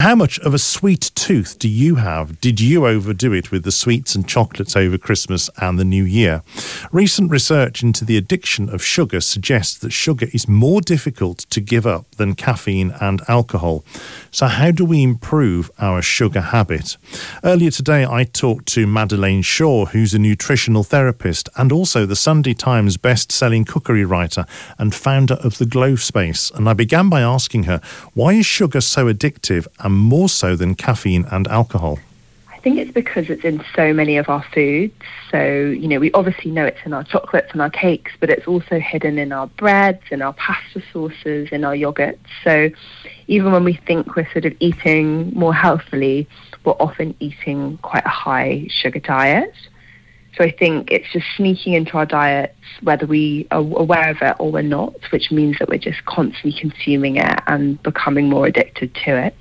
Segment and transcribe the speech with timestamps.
[0.00, 2.40] How much of a sweet tooth do you have?
[2.40, 6.42] Did you overdo it with the sweets and chocolates over Christmas and the New Year?
[6.90, 11.86] Recent research into the addiction of sugar suggests that sugar is more difficult to give
[11.86, 13.84] up than caffeine and alcohol.
[14.30, 16.96] So, how do we improve our sugar habit?
[17.44, 22.54] Earlier today, I talked to Madeleine Shaw, who's a nutritional therapist and also the Sunday
[22.54, 24.46] Times best selling cookery writer
[24.78, 26.50] and founder of the Glow Space.
[26.54, 27.82] And I began by asking her,
[28.14, 29.66] why is sugar so addictive?
[29.90, 31.98] And more so than caffeine and alcohol?
[32.48, 34.94] I think it's because it's in so many of our foods.
[35.30, 38.46] So, you know, we obviously know it's in our chocolates and our cakes, but it's
[38.46, 42.18] also hidden in our breads, in our pasta sauces, in our yogurts.
[42.44, 42.70] So,
[43.26, 46.28] even when we think we're sort of eating more healthily,
[46.64, 49.54] we're often eating quite a high sugar diet.
[50.36, 54.36] So I think it's just sneaking into our diets, whether we are aware of it
[54.38, 58.94] or we're not, which means that we're just constantly consuming it and becoming more addicted
[59.06, 59.34] to it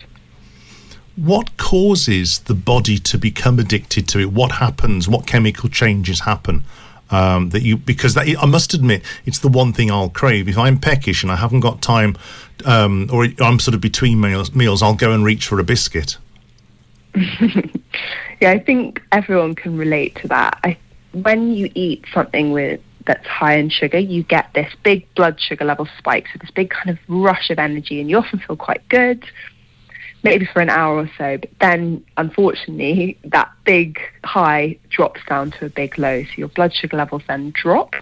[1.16, 4.32] what causes the body to become addicted to it?
[4.32, 5.08] What happens?
[5.08, 6.64] What chemical changes happen?
[7.12, 10.60] Um, that you because that I must admit it's the one thing I'll crave if
[10.60, 12.16] I'm peckish and I haven't got time
[12.66, 16.18] um, or I'm sort of between meals, meals I'll go and reach for a biscuit.
[17.16, 20.60] yeah, I think everyone can relate to that.
[20.64, 20.78] I,
[21.14, 25.66] when you eat something with that's high in sugar, you get this big blood sugar
[25.66, 28.88] level spike, so this big kind of rush of energy, and you often feel quite
[28.90, 29.26] good
[30.24, 31.38] maybe for an hour or so.
[31.38, 36.24] But then, unfortunately, that big high drops down to a big low.
[36.24, 37.96] So your blood sugar levels then drop.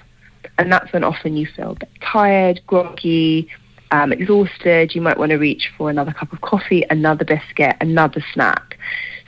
[0.58, 3.50] And that's when often you feel a bit tired, groggy,
[3.92, 4.96] um, exhausted.
[4.96, 8.67] You might want to reach for another cup of coffee, another biscuit, another snack.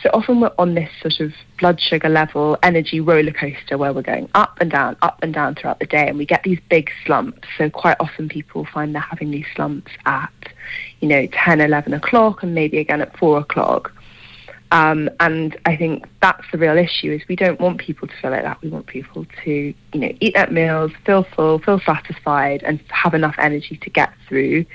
[0.01, 4.01] So often we're on this sort of blood sugar level energy roller coaster where we're
[4.01, 6.89] going up and down, up and down throughout the day, and we get these big
[7.05, 7.47] slumps.
[7.57, 10.31] So quite often people find they're having these slumps at,
[11.01, 13.91] you know, 10, 11 o'clock, and maybe again at 4 o'clock.
[14.71, 18.31] Um, and I think that's the real issue is we don't want people to feel
[18.31, 18.61] like that.
[18.61, 23.13] We want people to, you know, eat their meals, feel full, feel satisfied, and have
[23.13, 24.65] enough energy to get through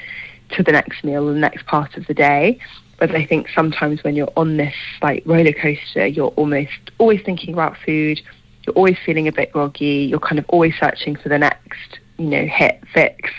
[0.50, 2.58] to the next meal, the next part of the day.
[2.98, 7.52] But I think sometimes when you're on this like roller coaster, you're almost always thinking
[7.52, 8.20] about food.
[8.66, 10.06] You're always feeling a bit groggy.
[10.08, 13.30] You're kind of always searching for the next, you know, hit, fix.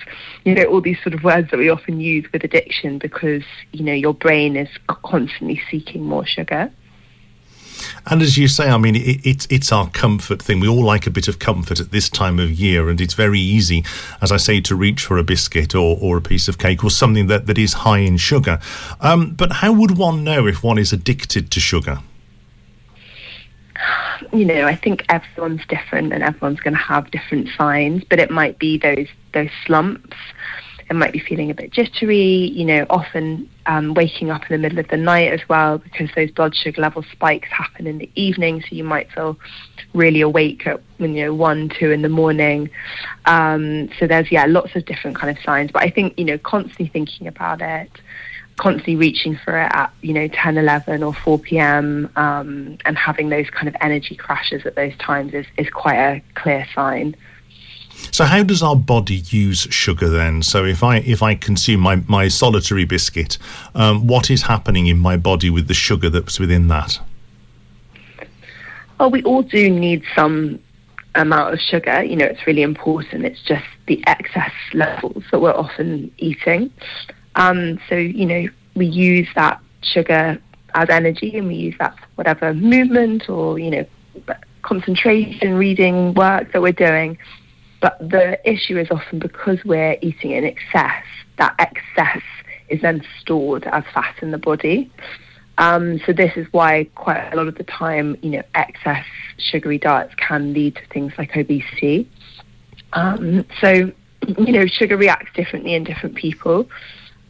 [0.44, 3.84] You know, all these sort of words that we often use with addiction because you
[3.84, 6.72] know your brain is constantly seeking more sugar.
[8.08, 10.60] And as you say, I mean, it, it's it's our comfort thing.
[10.60, 13.40] We all like a bit of comfort at this time of year, and it's very
[13.40, 13.84] easy,
[14.22, 16.90] as I say, to reach for a biscuit or, or a piece of cake or
[16.90, 18.60] something that, that is high in sugar.
[19.02, 22.00] Um, but how would one know if one is addicted to sugar?
[24.32, 28.04] You know, I think everyone's different, and everyone's going to have different signs.
[28.10, 30.16] But it might be those those slumps
[30.90, 34.58] and might be feeling a bit jittery, you know, often um, waking up in the
[34.58, 38.10] middle of the night as well because those blood sugar level spikes happen in the
[38.16, 38.62] evening.
[38.62, 39.38] So you might feel
[39.94, 42.70] really awake at you know one, two in the morning.
[43.26, 45.72] Um, so there's yeah lots of different kind of signs.
[45.72, 47.90] But I think you know constantly thinking about it,
[48.58, 52.12] constantly reaching for it at you know 10, 11 or 4 p.m.
[52.16, 56.22] Um, and having those kind of energy crashes at those times is is quite a
[56.36, 57.16] clear sign.
[58.12, 60.44] So how does our body use sugar then?
[60.44, 63.38] So if I if I consume my, my solitary biscuit,
[63.74, 67.00] um, what is happening in my body with the sugar that's within that?
[69.00, 70.60] Well, we all do need some
[71.16, 72.04] amount of sugar.
[72.04, 73.26] You know, it's really important.
[73.26, 76.72] It's just the excess levels that we're often eating.
[77.36, 80.40] Um, so you know, we use that sugar
[80.74, 83.86] as energy, and we use that for whatever movement or you know
[84.62, 87.18] concentration, reading, work that we're doing.
[87.82, 91.04] But the issue is often because we're eating in excess,
[91.38, 92.24] that excess
[92.70, 94.92] is then stored as fat in the body.
[95.58, 99.06] Um, so this is why quite a lot of the time, you know, excess
[99.38, 102.10] sugary diets can lead to things like obesity.
[102.94, 103.92] Um, so,
[104.38, 106.68] you know, sugar reacts differently in different people.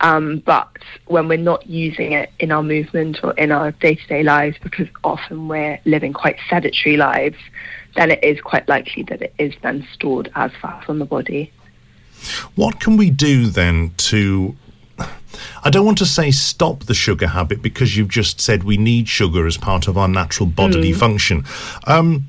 [0.01, 0.77] Um, but
[1.07, 4.57] when we're not using it in our movement or in our day to day lives,
[4.61, 7.37] because often we're living quite sedentary lives,
[7.95, 11.51] then it is quite likely that it is then stored as fat on the body.
[12.55, 14.55] What can we do then to
[15.63, 19.07] I don't want to say stop the sugar habit because you've just said we need
[19.09, 20.97] sugar as part of our natural bodily mm.
[20.97, 21.43] function.
[21.87, 22.27] Um,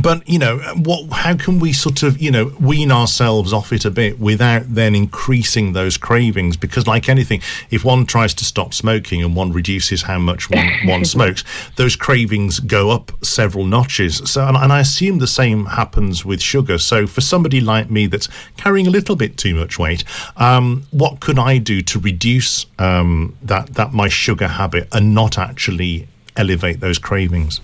[0.00, 3.84] but you know what how can we sort of you know wean ourselves off it
[3.84, 6.56] a bit without then increasing those cravings?
[6.56, 10.68] Because like anything if one tries to stop smoking and one reduces how much one,
[10.84, 11.44] one smokes
[11.76, 14.22] those cravings go up several notches.
[14.30, 16.78] So and, and, i assume the same happens with sugar.
[16.78, 20.04] So for somebody like me that's carrying a little bit too much weight
[20.36, 25.38] um, what could i do to reduce um, that that my sugar habit and not
[25.38, 27.60] actually elevate those cravings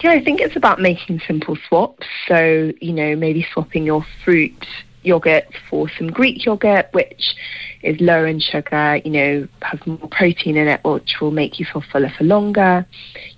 [0.00, 2.06] yeah, I think it's about making simple swaps.
[2.26, 4.66] So, you know, maybe swapping your fruit
[5.02, 7.34] yogurt for some Greek yogurt, which
[7.82, 11.66] is lower in sugar, you know, has more protein in it, which will make you
[11.72, 12.86] feel fuller for longer.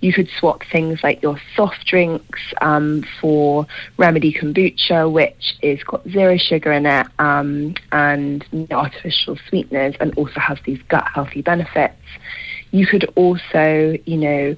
[0.01, 3.65] You could swap things like your soft drinks um, for
[3.97, 10.39] Remedy Kombucha, which is got zero sugar in it um, and artificial sweeteners and also
[10.39, 11.95] has these gut healthy benefits.
[12.71, 14.55] You could also, you know,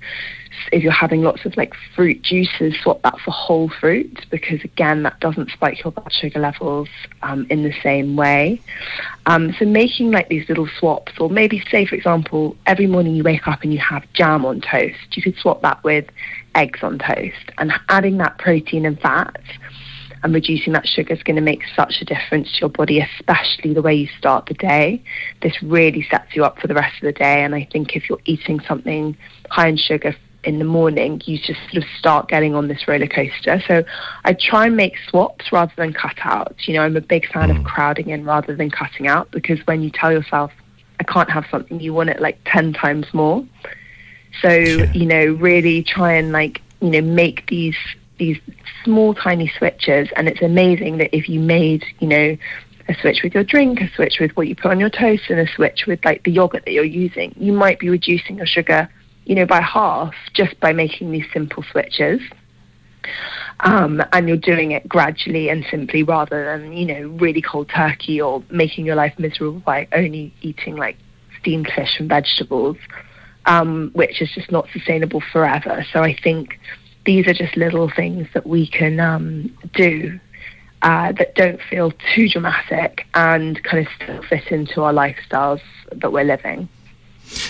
[0.71, 5.03] if you're having lots of like fruit juices, swap that for whole fruit because again,
[5.03, 6.89] that doesn't spike your blood sugar levels
[7.21, 8.61] um, in the same way.
[9.25, 13.23] Um, so making like these little swaps, or maybe say for example, every morning you
[13.23, 16.05] wake up and you have jam on toast, you could swap that with
[16.55, 19.35] eggs on toast, and adding that protein and fat
[20.23, 23.73] and reducing that sugar is going to make such a difference to your body, especially
[23.73, 25.03] the way you start the day.
[25.41, 27.43] This really sets you up for the rest of the day.
[27.43, 29.17] And I think if you're eating something
[29.49, 30.15] high in sugar
[30.45, 33.61] in the morning, you just sort of start getting on this roller coaster.
[33.67, 33.83] So
[34.23, 36.55] I try and make swaps rather than cut out.
[36.67, 37.59] You know, I'm a big fan mm.
[37.59, 40.51] of crowding in rather than cutting out because when you tell yourself,
[40.99, 43.45] I can't have something, you want it like 10 times more.
[44.41, 44.91] So, yeah.
[44.93, 47.75] you know, really try and like, you know, make these
[48.23, 48.39] these
[48.83, 52.37] small tiny switches and it's amazing that if you made, you know,
[52.89, 55.39] a switch with your drink, a switch with what you put on your toast, and
[55.39, 58.89] a switch with like the yogurt that you're using, you might be reducing your sugar
[59.25, 62.19] you know, by half just by making these simple switches.
[63.61, 68.19] Um, and you're doing it gradually and simply rather than, you know, really cold turkey
[68.21, 70.97] or making your life miserable by only eating like
[71.39, 72.77] steamed fish and vegetables,
[73.45, 75.85] um, which is just not sustainable forever.
[75.93, 76.59] So I think
[77.05, 80.19] these are just little things that we can um, do
[80.81, 85.61] uh, that don't feel too dramatic and kind of still fit into our lifestyles
[85.91, 86.67] that we're living.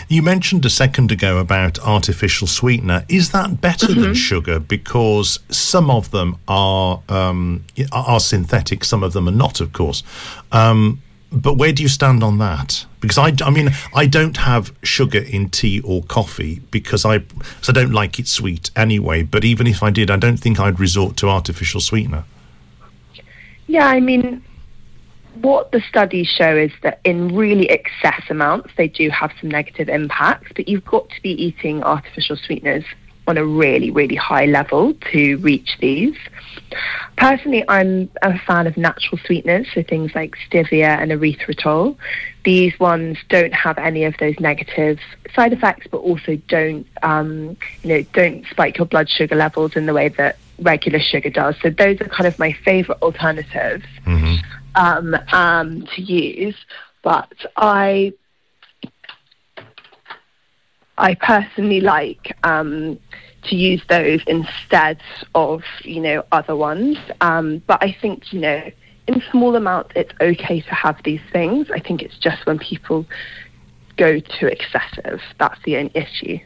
[0.07, 3.05] You mentioned a second ago about artificial sweetener.
[3.09, 4.01] Is that better mm-hmm.
[4.01, 4.59] than sugar?
[4.59, 10.03] Because some of them are um, are synthetic, some of them are not, of course.
[10.51, 11.01] Um,
[11.33, 12.85] but where do you stand on that?
[13.00, 17.19] Because I, I mean, I don't have sugar in tea or coffee because I,
[17.62, 19.24] so I don't like it sweet anyway.
[19.24, 22.24] But even if I did, I don't think I'd resort to artificial sweetener.
[23.65, 24.44] Yeah, I mean,
[25.41, 29.89] what the studies show is that in really excess amounts, they do have some negative
[29.89, 32.86] impacts, but you've got to be eating artificial sweeteners
[33.27, 36.15] on a really, really high level to reach these.
[37.17, 41.95] Personally, I'm a fan of natural sweeteners, so things like stevia and erythritol.
[42.43, 44.99] These ones don't have any of those negative
[45.33, 49.85] side effects, but also don't, um, you know, don't spike your blood sugar levels in
[49.85, 51.55] the way that regular sugar does.
[51.61, 53.85] So those are kind of my favourite alternatives.
[54.05, 54.35] Mm-hmm
[54.75, 56.55] um, um, to use,
[57.01, 58.13] but I
[60.97, 62.99] I personally like um,
[63.45, 64.99] to use those instead
[65.35, 66.97] of you know other ones.
[67.21, 68.71] Um, but I think you know
[69.07, 71.69] in small amounts it's okay to have these things.
[71.71, 73.05] I think it's just when people
[73.97, 76.39] go too excessive that's the only issue.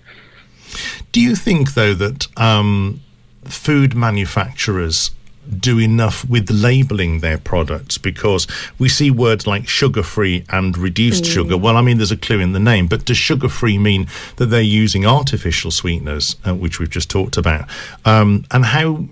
[1.12, 3.02] Do you think though that um,
[3.46, 5.12] food manufacturers
[5.60, 11.24] do enough with labeling their products because we see words like sugar free and reduced
[11.24, 11.34] mm.
[11.34, 11.58] sugar.
[11.58, 14.48] Well, I mean, there's a clue in the name, but does sugar free mean that
[14.48, 17.68] they're using artificial sweeteners, uh, which we've just talked about?
[18.06, 19.06] Um, and how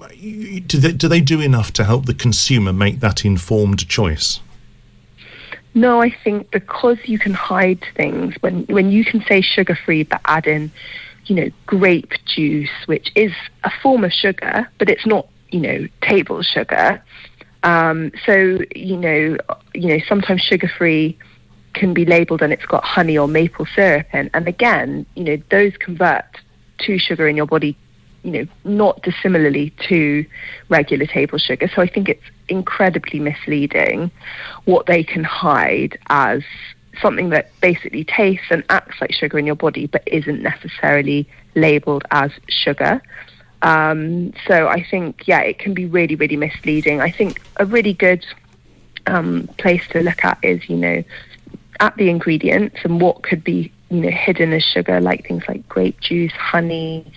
[0.68, 4.40] do they, do they do enough to help the consumer make that informed choice?
[5.76, 10.04] No, I think because you can hide things when when you can say sugar free
[10.04, 10.72] but add in,
[11.26, 13.34] you know, grape juice, which is
[13.66, 17.02] a form of sugar, but it's not you know, table sugar.
[17.64, 19.38] Um, so, you know,
[19.74, 21.18] you know, sometimes sugar-free
[21.74, 24.30] can be labelled and it's got honey or maple syrup in.
[24.34, 26.26] And again, you know, those convert
[26.80, 27.78] to sugar in your body,
[28.24, 30.26] you know, not dissimilarly to
[30.68, 31.72] regular table sugar.
[31.74, 34.12] So I think it's incredibly misleading
[34.66, 36.44] what they can hide as
[37.02, 42.04] something that basically tastes and acts like sugar in your body but isn't necessarily labelled
[42.12, 43.02] as sugar.
[43.66, 47.02] Um, so I think, yeah, it can be really, really misleading.
[47.02, 48.24] I think a really good
[49.08, 51.04] um, place to look at is, you know,
[51.80, 55.68] at the ingredients and what could be you know hidden as sugar, like things like
[55.68, 57.12] grape juice, honey,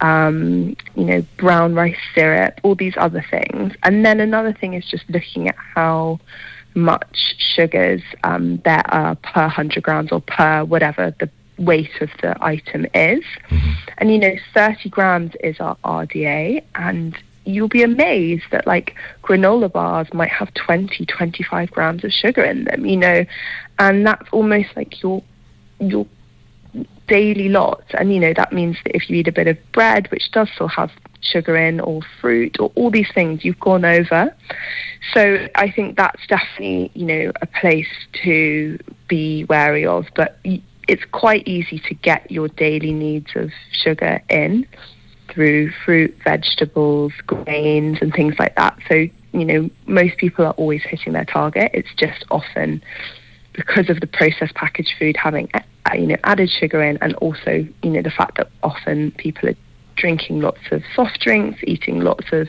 [0.00, 3.72] um, you know, brown rice syrup, all these other things.
[3.82, 6.20] And then another thing is just looking at how
[6.74, 11.28] much sugars um, there are per 100 grams or per whatever the
[11.64, 13.24] weight of the item is.
[13.48, 13.70] Mm-hmm.
[13.98, 16.64] And, you know, 30 grams is our RDA.
[16.74, 22.44] And you'll be amazed that, like, granola bars might have 20, 25 grams of sugar
[22.44, 23.24] in them, you know.
[23.78, 25.22] And that's almost like your,
[25.80, 26.06] your
[27.08, 27.84] daily lot.
[27.94, 30.48] And, you know, that means that if you eat a bit of bread, which does
[30.54, 30.90] still have
[31.20, 34.34] sugar in, or fruit, or all these things, you've gone over.
[35.12, 37.88] So I think that's definitely, you know, a place
[38.24, 38.78] to
[39.08, 40.06] be wary of.
[40.14, 40.38] But
[40.88, 44.66] it's quite easy to get your daily needs of sugar in
[45.32, 48.78] through fruit, vegetables, grains, and things like that.
[48.88, 51.70] So, you know, most people are always hitting their target.
[51.72, 52.82] It's just often
[53.54, 55.60] because of the processed packaged food having, uh,
[55.94, 59.56] you know, added sugar in, and also, you know, the fact that often people are
[59.96, 62.48] drinking lots of soft drinks, eating lots of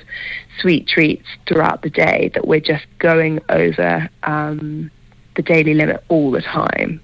[0.60, 4.90] sweet treats throughout the day, that we're just going over um,
[5.36, 7.02] the daily limit all the time.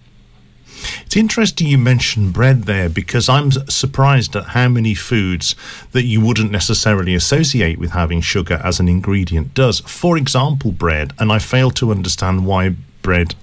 [1.05, 5.55] It's interesting you mentioned bread there because I'm surprised at how many foods
[5.91, 9.79] that you wouldn't necessarily associate with having sugar as an ingredient does.
[9.81, 13.35] For example, bread, and I fail to understand why bread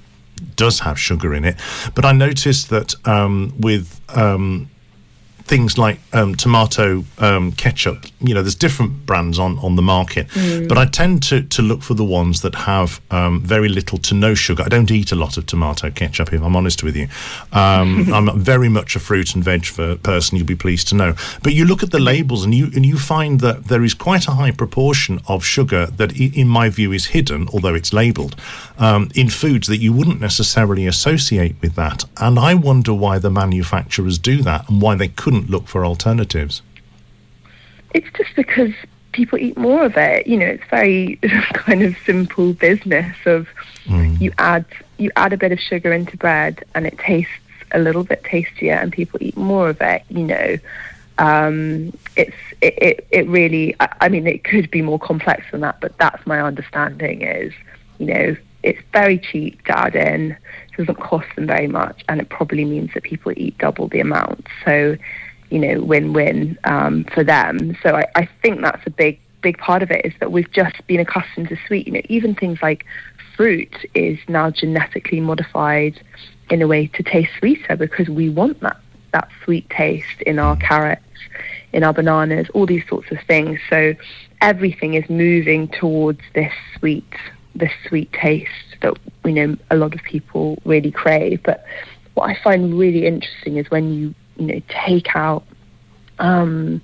[0.54, 1.56] does have sugar in it.
[1.94, 4.70] But I noticed that um, with um,
[5.46, 8.04] things like um, tomato um, ketchup.
[8.20, 10.68] You know, there's different brands on, on the market, mm.
[10.68, 14.14] but I tend to, to look for the ones that have um, very little to
[14.14, 14.64] no sugar.
[14.64, 17.06] I don't eat a lot of tomato ketchup, if I'm honest with you.
[17.52, 19.64] Um, I'm very much a fruit and veg
[20.02, 20.36] person.
[20.36, 21.14] You'll be pleased to know.
[21.42, 24.26] But you look at the labels and you and you find that there is quite
[24.26, 28.34] a high proportion of sugar that, in my view, is hidden, although it's labelled,
[28.78, 32.04] um, in foods that you wouldn't necessarily associate with that.
[32.16, 35.84] And I wonder why the manufacturers do that and why they couldn't not look for
[35.84, 36.62] alternatives?
[37.94, 38.72] It's just because
[39.12, 40.26] people eat more of it.
[40.26, 41.16] You know, it's very
[41.54, 43.48] kind of simple business of
[43.84, 44.20] mm.
[44.20, 44.66] you add
[44.98, 47.32] you add a bit of sugar into bread and it tastes
[47.72, 50.02] a little bit tastier and people eat more of it.
[50.08, 50.56] You know,
[51.18, 53.74] um, it's it, it, it really.
[53.80, 57.22] I, I mean, it could be more complex than that, but that's my understanding.
[57.22, 57.52] Is
[57.98, 60.32] you know, it's very cheap to add in.
[60.32, 64.00] It doesn't cost them very much, and it probably means that people eat double the
[64.00, 64.46] amount.
[64.64, 64.96] So
[65.50, 67.76] you know, win-win um, for them.
[67.82, 70.84] So I, I think that's a big, big part of it is that we've just
[70.86, 71.86] been accustomed to sweet.
[71.86, 72.84] You know, even things like
[73.36, 76.02] fruit is now genetically modified
[76.50, 78.80] in a way to taste sweeter because we want that
[79.12, 81.02] that sweet taste in our carrots,
[81.72, 83.58] in our bananas, all these sorts of things.
[83.70, 83.94] So
[84.42, 87.14] everything is moving towards this sweet,
[87.58, 88.50] this sweet taste
[88.82, 88.94] that
[89.24, 91.42] we know a lot of people really crave.
[91.42, 91.64] But
[92.14, 95.44] what I find really interesting is when you you know, take out
[96.18, 96.80] um,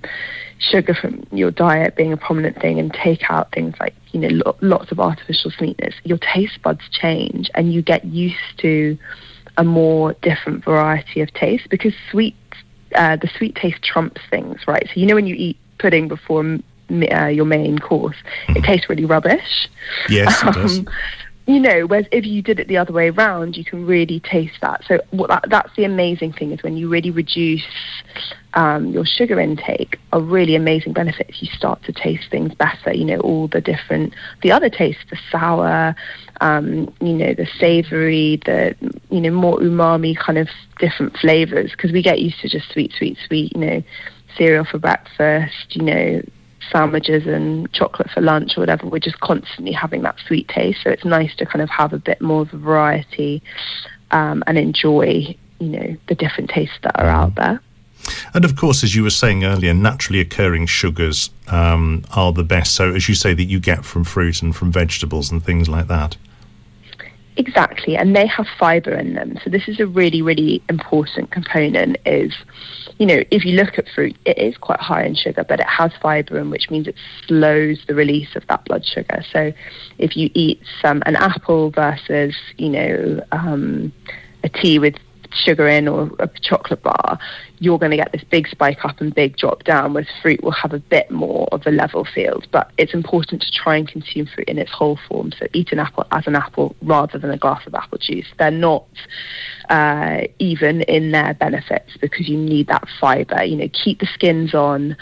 [0.59, 4.29] sugar from your diet being a prominent thing and take out things like, you know,
[4.29, 8.97] lo- lots of artificial sweetness, your taste buds change and you get used to
[9.57, 12.35] a more different variety of taste because sweet,
[12.95, 14.87] uh, the sweet taste trumps things, right?
[14.93, 16.43] So, you know, when you eat pudding before
[16.91, 18.55] uh, your main course, mm.
[18.55, 18.65] it mm-hmm.
[18.65, 19.69] tastes really rubbish.
[20.09, 20.79] Yes, it does.
[20.79, 20.87] Um,
[21.45, 24.55] you know, whereas if you did it the other way around, you can really taste
[24.61, 24.81] that.
[24.87, 27.65] So what that, that's the amazing thing is when you really reduce
[28.53, 32.93] um, your sugar intake, a really amazing benefit if you start to taste things better.
[32.93, 35.95] You know, all the different, the other tastes, the sour,
[36.39, 38.75] um, you know, the savoury, the
[39.09, 40.47] you know more umami kind of
[40.79, 43.51] different flavours because we get used to just sweet, sweet, sweet.
[43.53, 43.83] You know,
[44.37, 45.75] cereal for breakfast.
[45.75, 46.21] You know,
[46.71, 50.79] sandwiches and chocolate for lunch or whatever, we're just constantly having that sweet taste.
[50.83, 53.41] So it's nice to kind of have a bit more of a variety
[54.11, 57.61] um, and enjoy, you know, the different tastes that are out there.
[58.33, 62.75] And of course, as you were saying earlier, naturally occurring sugars um, are the best.
[62.75, 65.87] So, as you say, that you get from fruit and from vegetables and things like
[65.87, 66.17] that.
[67.35, 69.39] Exactly, and they have fiber in them.
[69.43, 71.97] So this is a really, really important component.
[72.05, 72.33] Is
[72.99, 75.67] you know, if you look at fruit, it is quite high in sugar, but it
[75.67, 76.95] has fiber in, which means it
[77.27, 79.23] slows the release of that blood sugar.
[79.31, 79.51] So
[79.97, 83.91] if you eat some an apple versus you know um,
[84.43, 84.95] a tea with
[85.35, 87.17] sugar in or a chocolate bar,
[87.59, 90.51] you're going to get this big spike up and big drop down, whereas fruit will
[90.51, 92.47] have a bit more of a level field.
[92.51, 95.31] But it's important to try and consume fruit in its whole form.
[95.37, 98.27] So eat an apple as an apple rather than a glass of apple juice.
[98.37, 98.85] They're not
[99.69, 103.43] uh, even in their benefits because you need that fiber.
[103.43, 104.97] You know, keep the skins on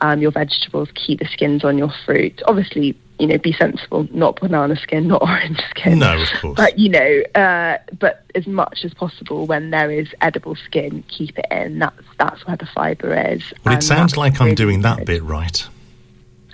[0.00, 2.42] um, your vegetables, keep the skins on your fruit.
[2.46, 5.98] Obviously, you know, be sensible, not banana skin, not orange skin.
[5.98, 6.56] No, of course.
[6.56, 11.38] But you know, uh, but as much as possible, when there is edible skin, keep
[11.38, 11.78] it in.
[11.78, 13.42] That's that's where the fibre is.
[13.64, 15.66] Well, it sounds like I'm doing that bit right.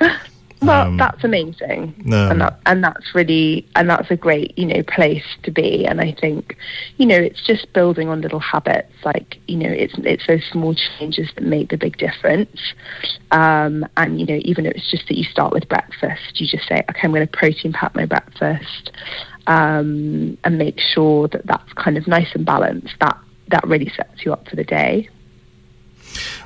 [0.63, 4.67] Well, um, that's amazing, um, and that, and that's really and that's a great you
[4.67, 5.85] know place to be.
[5.87, 6.57] And I think
[6.99, 10.75] you know it's just building on little habits, like you know it's it's those small
[10.75, 12.75] changes that make the big difference.
[13.33, 16.69] Um, and you know even if it's just that you start with breakfast, you just
[16.69, 18.93] say, okay, I'm going to protein pack my breakfast,
[19.49, 22.95] um, and make sure that that's kind of nice and balanced.
[23.01, 25.09] That that really sets you up for the day.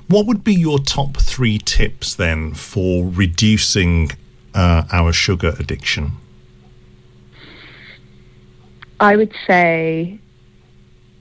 [0.09, 4.11] What would be your top three tips then for reducing
[4.55, 6.13] uh, our sugar addiction?
[9.01, 10.19] I would say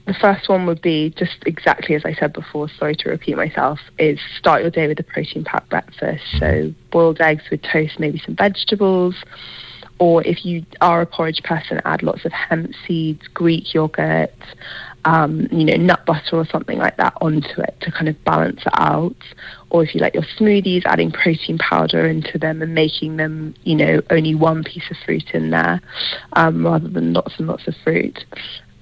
[0.06, 3.80] the first one would be just exactly as I said before, sorry to repeat myself,
[3.98, 6.22] is start your day with a protein packed breakfast.
[6.38, 9.16] So boiled eggs with toast, maybe some vegetables.
[9.98, 14.34] Or if you are a porridge person, add lots of hemp seeds, Greek yogurt,
[15.06, 18.60] um, you know, nut butter or something like that onto it to kind of balance
[18.66, 19.16] it out.
[19.70, 23.76] Or if you like your smoothies, adding protein powder into them and making them, you
[23.76, 25.80] know, only one piece of fruit in there
[26.32, 28.24] um, rather than lots and lots of fruit.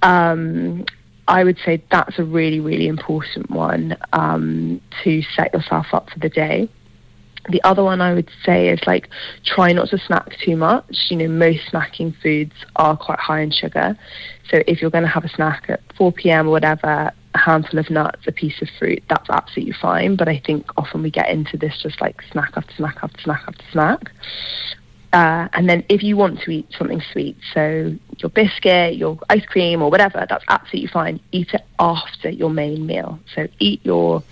[0.01, 0.85] Um,
[1.27, 6.19] I would say that's a really, really important one um, to set yourself up for
[6.19, 6.67] the day.
[7.49, 9.09] The other one I would say is like
[9.45, 11.07] try not to snack too much.
[11.09, 13.97] You know, most snacking foods are quite high in sugar.
[14.49, 16.47] So if you're going to have a snack at 4 p.m.
[16.47, 20.15] or whatever, a handful of nuts, a piece of fruit, that's absolutely fine.
[20.15, 23.43] But I think often we get into this just like snack after snack after snack
[23.47, 24.11] after snack.
[25.13, 29.45] Uh, and then if you want to eat something sweet, so your biscuit, your ice
[29.45, 31.19] cream, or whatever, that's absolutely fine.
[31.31, 33.17] Eat it after your main meal.
[33.33, 34.23] So eat your,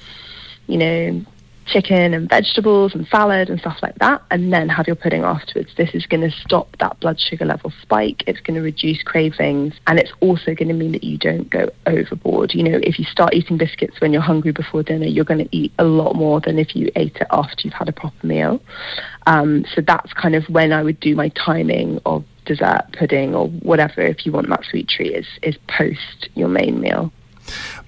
[0.67, 1.25] you know,
[1.65, 5.71] chicken and vegetables and salad and stuff like that, and then have your pudding afterwards.
[5.77, 8.23] This is going to stop that blood sugar level spike.
[8.27, 11.69] It's going to reduce cravings, and it's also going to mean that you don't go
[11.85, 12.53] overboard.
[12.53, 15.55] You know, if you start eating biscuits when you're hungry before dinner, you're going to
[15.55, 18.61] eat a lot more than if you ate it after you've had a proper meal.
[19.27, 23.47] Um, so that's kind of when I would do my timing of dessert, pudding, or
[23.47, 24.01] whatever.
[24.01, 27.11] If you want that sweet treat, is is post your main meal.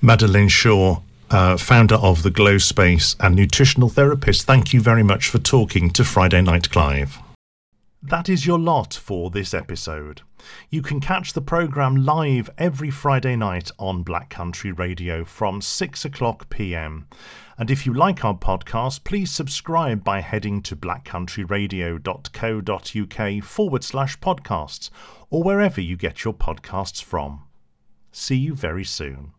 [0.01, 5.30] Madeleine Shaw, uh, founder of the Glow Space and nutritional therapist, thank you very much
[5.30, 7.19] for talking to Friday Night Clive.
[8.02, 10.21] That is your lot for this episode.
[10.69, 16.06] You can catch the programme live every Friday night on Black Country Radio from 6
[16.06, 17.08] o'clock pm.
[17.58, 24.89] And if you like our podcast, please subscribe by heading to blackcountryradio.co.uk forward slash podcasts
[25.30, 27.41] or wherever you get your podcasts from.
[28.12, 29.32] See you very soon.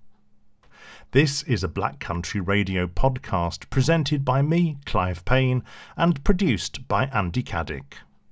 [1.17, 5.63] This is a Black Country Radio podcast presented by me, Clive Payne,
[5.97, 7.95] and produced by Andy Caddick.